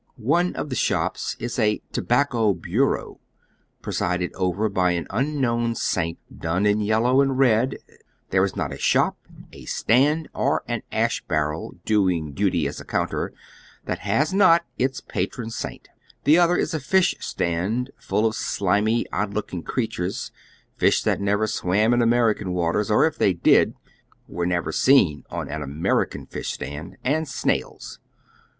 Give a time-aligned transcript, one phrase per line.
[0.17, 3.19] One of the shops is a "tobacco bureau,"
[3.83, 7.77] presided over by an unknown saint, done in yellow and red—
[8.31, 9.15] there is not a shop,
[9.53, 13.31] a stand, or an ash barrel doing duty for a counter,
[13.85, 15.87] tJiat has not its patron saint—
[16.23, 20.31] the other is a iish stand full of slimy, odd looking creatures,
[20.77, 23.75] fish that never swam in American waters, or if they did,
[24.27, 27.99] were never seen on an American fish stand, and snails.